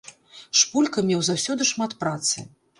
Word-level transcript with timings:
Шпулька 0.61 1.05
меў 1.11 1.21
заўсёды 1.29 1.71
шмат 1.75 1.97
працы. 2.03 2.51